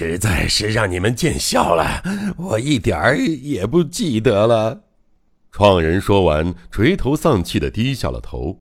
[0.00, 2.02] 实在是让你们见笑了，
[2.38, 4.80] 我一点儿也不记得了。
[5.52, 8.58] 创人说完，垂头丧气的低下了头。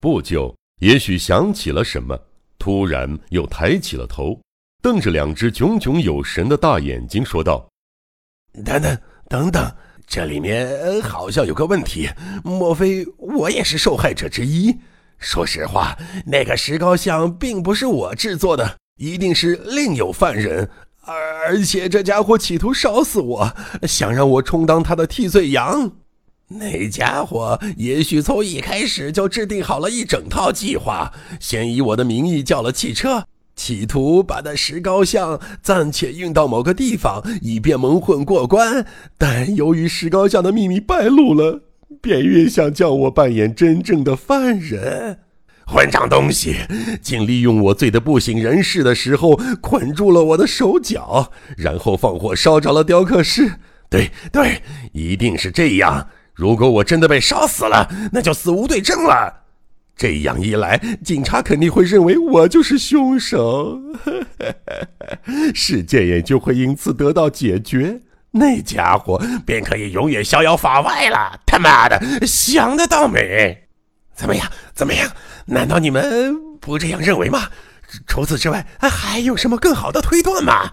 [0.00, 2.16] 不久，也许想起了什么，
[2.56, 4.40] 突然又抬起了头，
[4.80, 7.68] 瞪着两只炯炯有神的大眼睛，说道
[8.64, 8.96] ：“等等，
[9.28, 9.76] 等等，
[10.06, 12.08] 这里面好像有个问题，
[12.44, 14.72] 莫非我也是受害者之一？
[15.18, 20.70] 说实话，那个石膏像并不是我制作的。”一定是另有犯人，
[21.04, 25.92] 而且这家伙企图烧死我，想让我充当他的替罪羊。
[26.46, 33.24] 那家伙也许从一开始就制定好了一整套计划，先以我的名义叫了汽车，
[33.56, 38.86] 企图把那石膏像暂且运到某个地方，以便蒙混过关。
[39.18, 41.62] 但由于石膏像的秘密败露了，
[42.00, 45.18] 便越想叫我扮演真正的犯人。
[45.66, 46.56] 混账东西，
[47.02, 53.52] 竟利用我醉得不省人事的时候捆住了我的手脚，然后放火烧着了雕刻师。
[53.88, 54.62] 对对，
[54.92, 56.08] 一定是这样。
[56.34, 59.42] 如果我真的被烧死了，那就死无对证了。
[59.96, 63.78] 这样一来，警察肯定会认为我就是凶手，
[65.54, 68.00] 事件也就会因此得到解决。
[68.32, 71.38] 那家伙便可以永远逍遥法外了。
[71.46, 73.68] 他妈的，想得倒美！
[74.16, 74.50] 怎么样？
[74.74, 75.08] 怎么样？
[75.46, 77.50] 难道你们不这样认为吗？
[78.06, 80.72] 除此之外，还有什么更好的推断吗？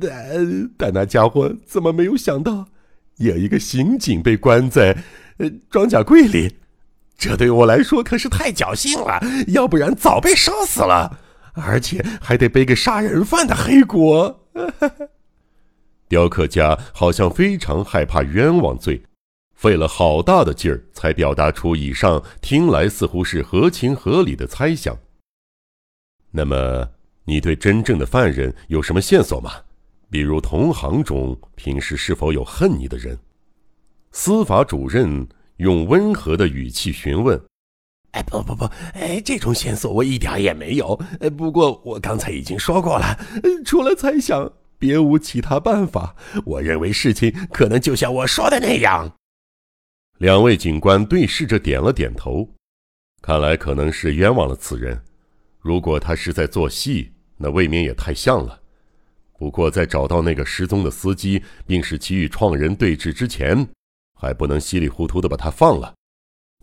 [0.00, 2.68] 但但那家伙怎么没有想到，
[3.16, 4.96] 有一个刑警被关在
[5.38, 6.56] 呃装甲柜里？
[7.16, 11.18] 这对我来说可是太侥幸了，要不然早被烧死了，
[11.54, 14.46] 而且还得背个杀人犯的黑锅。
[16.08, 19.04] 雕刻家好像非常害怕冤枉罪。
[19.64, 24.94] 费了好大的劲儿，才表达出以上听来似乎是合情合理的猜想。
[26.30, 26.86] 那么，
[27.24, 29.52] 你对真正的犯人有什么线索吗？
[30.10, 33.18] 比如同行中平时是否有恨你的人？
[34.12, 35.26] 司法主任
[35.56, 37.42] 用温和的语气询问。
[38.10, 40.94] 哎，不不不，哎，这种线索我一点也没有。
[41.38, 43.18] 不过我刚才已经说过了，
[43.64, 46.14] 除了猜想，别无其他办法。
[46.44, 49.10] 我认为事情可能就像我说的那样。
[50.18, 52.48] 两位警官对视着，点了点头。
[53.20, 55.02] 看来可能是冤枉了此人。
[55.58, 58.60] 如果他是在做戏，那未免也太像了。
[59.36, 63.66] 不过，在找到那个失踪的司机，并使其与创人对峙之前，
[64.14, 65.92] 还不能稀里糊涂的把他放了。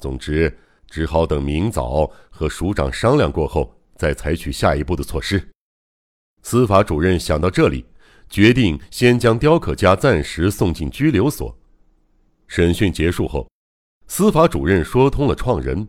[0.01, 0.57] 总之，
[0.87, 5.51] 只好等明早和署长商量过后，再采取下一步的措施。
[6.41, 7.85] 司法主任想到这里，
[8.29, 11.55] 决定先将雕刻家暂时送进拘留所。
[12.51, 13.49] 审讯结束后，
[14.07, 15.87] 司法主任说通了创人，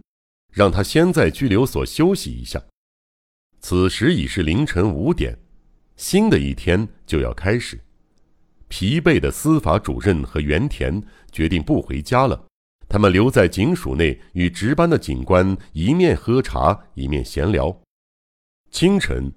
[0.52, 2.62] 让他先在拘留所休息一下。
[3.58, 5.36] 此时已是凌晨五点，
[5.96, 7.80] 新的一天就要开始。
[8.68, 11.02] 疲惫的司法主任和原田
[11.32, 12.46] 决定不回家了，
[12.88, 17.76] 他们留在警署内与值班的警官一面喝茶一面闲聊。
[18.70, 19.34] 清晨，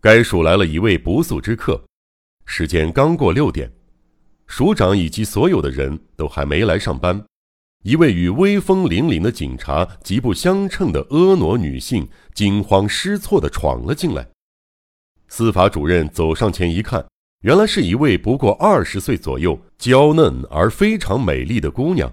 [0.00, 1.84] 该署来了一位不速之客，
[2.46, 3.68] 时间刚过六点。
[4.48, 7.22] 署长以及所有的人都还没来上班，
[7.84, 14.26] 一位与威风凛凛的警察极不相称的婀娜女性惊慌失措地闯了进来。
[15.28, 17.06] 司法主任走上前一看，
[17.42, 22.10] 原来是一位不过二十岁左右、娇嫩而非常美丽的姑娘，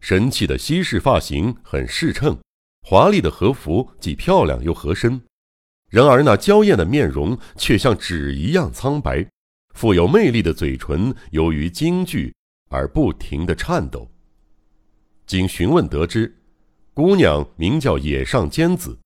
[0.00, 2.38] 神气的西式发型很适称，
[2.82, 5.20] 华丽的和服既漂亮又合身，
[5.90, 9.26] 然而那娇艳的面容却像纸一样苍白。
[9.74, 12.32] 富有魅力的嘴唇由于惊惧
[12.70, 14.10] 而不停地颤抖。
[15.26, 16.34] 经询问得知，
[16.94, 18.98] 姑娘名叫野上兼子，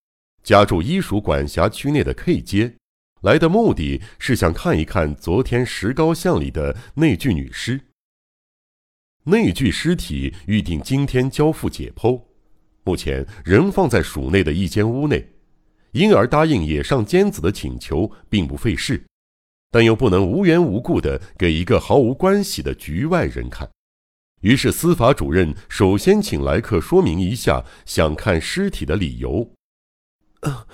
[0.42, 2.74] 家住医署管辖区内的 K 街，
[3.22, 7.80] 来的目的是想看一看昨天石膏像里的那具女尸。
[9.24, 12.22] 那具尸体预定今天交付解剖，
[12.84, 15.28] 目前仍放在署内的一间屋内，
[15.92, 19.04] 因而答应野上兼子的请求，并不费事。
[19.70, 23.70] 但又不能无缘无故的给一个毫无关系的局外人看，
[24.40, 29.52] 于是司法主任首先请来客说明一下想看尸体的理由。
[30.40, 30.66] 啊，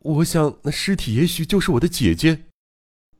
[0.00, 2.46] 我想那尸体也许就是我的姐姐。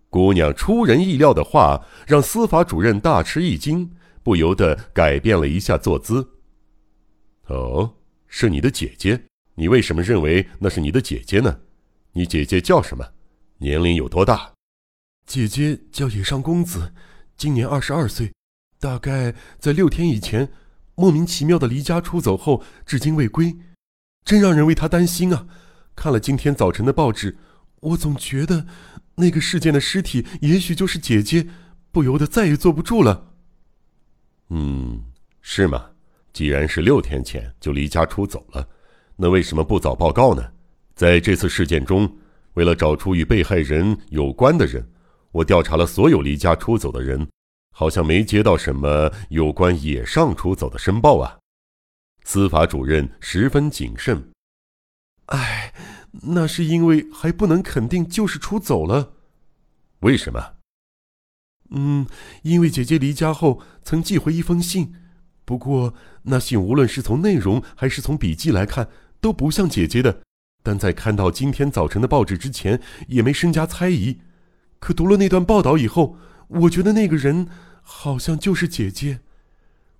[0.08, 3.92] 姑娘出人意料的话让司法主任大吃一惊，
[4.24, 6.28] 不由得改变了一下坐姿。
[7.46, 7.94] 哦，
[8.26, 9.26] 是你的姐姐？
[9.54, 11.60] 你为什么认为那是你的姐姐呢？
[12.12, 13.06] 你姐姐叫什么？
[13.58, 14.52] 年龄有多大？
[15.30, 16.92] 姐姐叫野上公子，
[17.36, 18.32] 今年二十二岁，
[18.80, 20.50] 大概在六天以前，
[20.96, 23.56] 莫名其妙的离家出走后，至今未归，
[24.24, 25.46] 真让人为她担心啊！
[25.94, 27.38] 看了今天早晨的报纸，
[27.78, 28.66] 我总觉得
[29.14, 31.46] 那个事件的尸体也许就是姐姐，
[31.92, 33.34] 不由得再也坐不住了。
[34.48, 35.00] 嗯，
[35.40, 35.90] 是吗？
[36.32, 38.68] 既然是六天前就离家出走了，
[39.14, 40.50] 那为什么不早报告呢？
[40.96, 42.16] 在这次事件中，
[42.54, 44.84] 为了找出与被害人有关的人，
[45.32, 47.28] 我调查了所有离家出走的人，
[47.72, 51.38] 好像没接到什么有关野上出走的申报啊。
[52.24, 54.30] 司法主任十分谨慎。
[55.26, 55.72] 唉，
[56.22, 59.12] 那是因为还不能肯定就是出走了。
[60.00, 60.54] 为什么？
[61.70, 62.06] 嗯，
[62.42, 64.92] 因为姐姐离家后曾寄回一封信，
[65.44, 65.94] 不过
[66.24, 68.88] 那信无论是从内容还是从笔迹来看，
[69.20, 70.22] 都不像姐姐的。
[70.62, 74.20] 但在看到今天早晨的报纸之前，也没深加猜疑。
[74.80, 76.16] 可读了那段报道以后，
[76.48, 77.46] 我觉得那个人
[77.82, 79.20] 好像就是姐姐。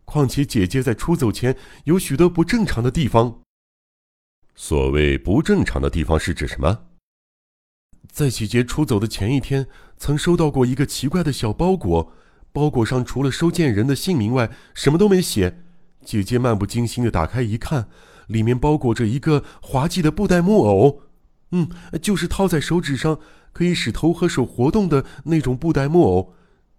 [0.04, 3.42] 况且姐姐在出走前有许多不正常的地方。
[4.56, 6.86] 所谓不正常的地方是指什么？
[8.10, 12.12] 在姐姐出走的前一天，曾收到过一个奇怪的小包裹，
[12.50, 15.62] 包裹上除了收件人的姓名外，什么都没写。
[16.04, 17.88] 姐姐漫不经心的打开一看，
[18.26, 21.02] 里面包裹着一个滑稽的布袋木偶，
[21.52, 21.68] 嗯，
[22.02, 23.20] 就是套在手指上
[23.52, 26.34] 可以使头和手活动的那种布袋木偶。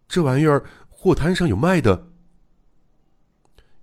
[0.07, 2.09] 这玩意儿货摊上有卖的。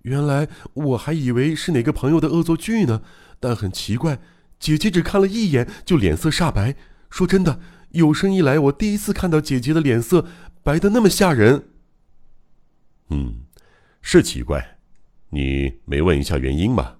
[0.02, 3.02] 原来我还以为是哪个朋友的恶作剧呢，
[3.40, 4.20] 但很奇怪，
[4.58, 6.76] 姐姐只看了一眼就脸色煞白。
[7.11, 10.26] 说真的，有生以来我第一次看到姐姐的脸色
[10.62, 11.69] 白的那么吓人。
[13.11, 13.46] 嗯，
[14.00, 14.79] 是奇怪，
[15.31, 16.96] 你没问一下原因吗？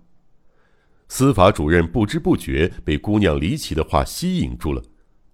[1.09, 4.83] 司法主任不知不觉被姑娘离奇的话吸引住了，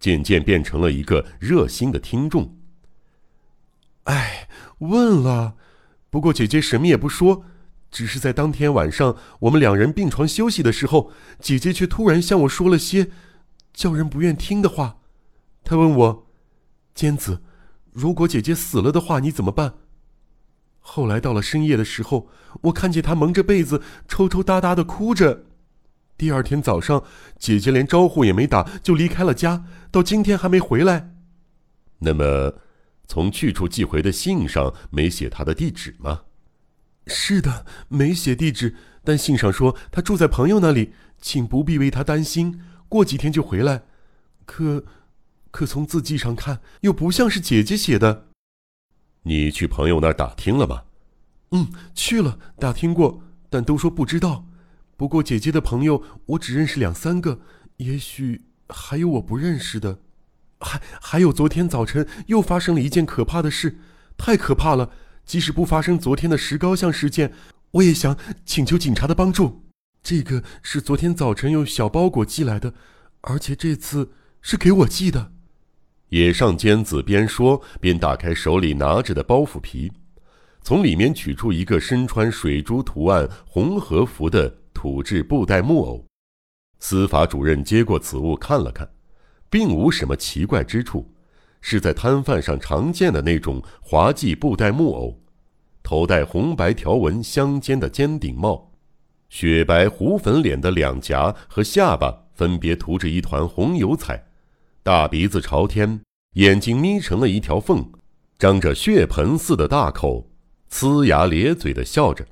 [0.05, 2.59] 渐渐变成了一个热心的听众。
[4.03, 4.47] 哎，
[4.81, 5.55] 问了，
[6.11, 7.47] 不过姐姐什么也不说。
[7.91, 11.11] 只是在当天晚上，我们两人病床休息的时候，
[11.41, 13.11] 姐姐却突然向我说了些
[13.73, 14.99] 叫人不愿听的话。
[15.63, 16.27] 她问我
[16.95, 17.41] ：“坚子，
[17.91, 19.77] 如果姐姐死了的话，你怎么办？”
[20.81, 22.29] 后来到了深夜的时候，
[22.65, 25.45] 我看见她蒙着被子，抽抽搭搭的哭着。
[26.17, 27.03] 第二天早上，
[27.39, 31.15] 姐姐连招呼也没打就离开了家，到今天还没回来。
[31.99, 32.55] 那么，
[33.07, 36.23] 从去处寄回的信上没写她的地址吗？
[37.07, 43.83] 是的，没写地址，但信上说他住在朋友那里，请不必为他担心，过几天就回来。
[44.47, 44.85] 可，
[45.51, 48.29] 可从字迹上看，又不像是姐姐写的。
[49.25, 50.85] 你去朋友那儿打听了吗？
[51.51, 53.21] 嗯，去了，打听过，
[53.51, 54.47] 但都说不知道。
[54.97, 57.41] 不过姐姐的朋友，我只认识两三个，
[57.79, 59.99] 也许还有我不认识的。
[60.61, 63.79] 还还有，昨天早晨又发生了一件可怕的事，
[64.17, 64.91] 太可怕了。
[65.27, 67.33] 即使不发生昨天的石膏像事件，
[67.73, 69.65] 我也想请求警察的帮助。
[70.03, 72.75] 这个是昨天早晨用小包裹寄来的，
[73.23, 75.33] 而且这次是给我寄的。
[76.11, 79.91] 野上尖子边说边打开手里拿着的包袱皮，
[80.63, 86.05] 从里面取出一个身穿水珠图案红和服的土制布袋木偶。
[86.81, 88.87] 司法主任接过此物看了看，
[89.49, 91.11] 并无什么奇怪之处。
[91.67, 95.19] 是在摊贩上常见的那种滑稽布袋木偶，
[95.83, 98.71] 头戴红白条纹相间的尖顶帽，
[99.31, 104.27] 雪白糊粉脸的两颊和下巴分别涂着一团红油彩，
[104.83, 106.03] 大鼻子朝天，
[106.35, 107.91] 眼睛眯成了一条缝，
[108.39, 110.29] 张着血盆似的大口，
[110.71, 112.27] 呲牙咧嘴的笑着。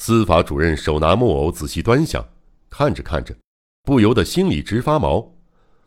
[0.00, 2.24] 司法主任手拿木偶仔细端详，
[2.70, 3.34] 看着看着，
[3.82, 5.34] 不由得心里直发毛。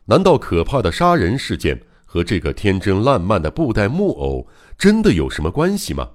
[0.04, 1.82] 难道可怕的杀人事件？
[2.06, 4.46] 和这个天真烂漫的布袋木偶
[4.78, 6.10] 真的有什么关系吗？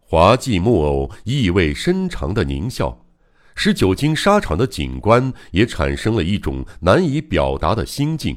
[0.00, 3.06] 滑稽木偶意味深长的狞笑，
[3.54, 8.36] 使久经沙场的警官也产生了一种难以表达的心境。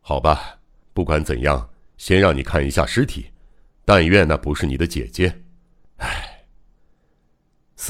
[0.00, 0.58] 好吧，
[0.92, 3.26] 不管怎样，先让你看一下尸体，
[3.84, 5.42] 但愿那不是你的姐姐。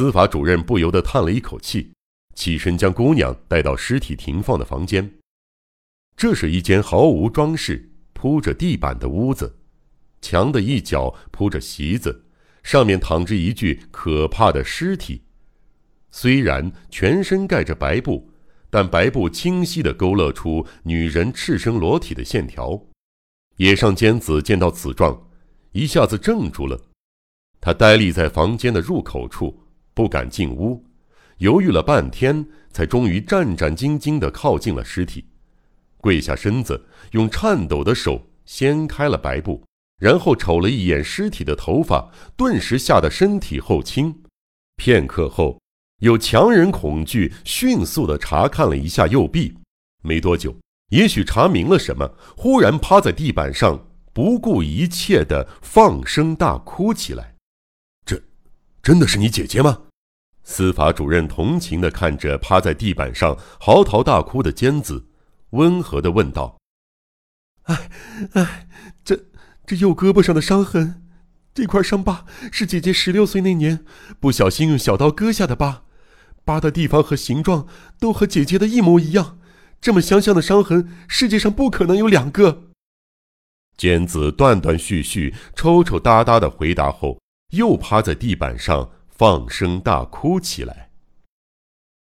[0.00, 1.92] 司法主任不由得叹了一口气，
[2.34, 5.18] 起身将姑娘带到尸体停放的房间。
[6.16, 9.58] 这是一间毫无装饰、铺着地板的屋子，
[10.22, 12.24] 墙的一角铺着席子，
[12.62, 15.20] 上面躺着一具可怕的尸体。
[16.10, 18.30] 虽然全身盖着白布，
[18.70, 22.86] 但白布清晰地勾勒出女人赤身裸体的线条。
[23.58, 25.28] 野上尖子见到此状，
[25.72, 26.80] 一下子怔住了。
[27.60, 29.59] 他呆立在房间的入口处，
[29.94, 30.84] 不敢进屋，
[31.38, 35.26] 犹豫了半天，才终于战战兢兢地靠近了尸体。
[35.98, 39.62] 跪下身子，用颤抖的手掀开了白布，
[39.98, 44.22] 然后瞅了一眼尸体的头发，顿时吓得身体后倾。
[44.76, 45.60] 片刻后，
[45.98, 49.54] 又强忍恐惧，迅速地查看了一下右臂。
[50.02, 50.56] 没多久，
[50.88, 57.34] 也许查明了什么，忽然趴在地板上，不顾一切的放声大哭起来。
[58.82, 59.82] 这，真的是你姐姐吗？
[60.42, 65.06] 司法主任同情的看着趴在地板上嚎啕大哭的尖子，
[65.50, 66.58] 温和的问道
[67.64, 67.90] ：“哎，
[68.32, 68.68] 哎，
[69.04, 69.26] 这
[69.66, 71.06] 这右胳膊上的伤痕，
[71.54, 73.84] 这块伤疤是姐姐十六岁那年
[74.18, 75.84] 不小心用小刀割下的疤，
[76.44, 77.68] 疤的地方和形状
[78.00, 79.38] 都和姐姐的一模一样。
[79.80, 82.70] 这么相像的伤痕，世界上不可能有两个。”
[83.76, 87.19] 尖子断断续续、抽抽搭搭的回答后，
[87.50, 88.90] 又趴在地板上。
[89.20, 90.89] 放声大哭起来。